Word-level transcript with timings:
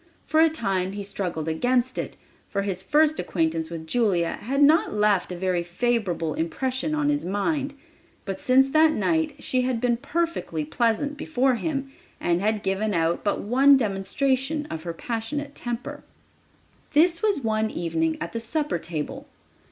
For 0.25 0.39
a 0.39 0.49
time 0.49 0.93
he 0.93 1.03
struggled 1.03 1.47
against 1.47 1.99
it, 1.99 2.15
for 2.49 2.63
his 2.63 2.81
first 2.81 3.19
acquaintance 3.19 3.69
with 3.69 3.85
Julia 3.85 4.39
had 4.41 4.63
not 4.63 4.91
left 4.95 5.31
a 5.31 5.37
very 5.37 5.61
favorable 5.61 6.33
impression 6.33 6.95
on 6.95 7.09
his 7.09 7.23
mind. 7.23 7.75
But 8.25 8.39
since 8.39 8.67
that 8.69 8.93
night 8.93 9.35
she 9.37 9.61
had 9.61 9.79
been 9.79 9.97
perfectly 9.97 10.65
pleasant 10.65 11.17
before 11.17 11.53
him 11.53 11.91
and 12.19 12.41
had 12.41 12.63
given 12.63 12.95
out 12.95 13.23
but 13.23 13.41
one 13.41 13.77
demonstration 13.77 14.65
of 14.71 14.81
her 14.81 14.93
passionate 14.93 15.53
temper. 15.53 16.03
This 16.93 17.21
was 17.21 17.41
one 17.41 17.69
evening 17.69 18.17
at 18.19 18.33
the 18.33 18.39
supper 18.39 18.79
table. 18.79 19.27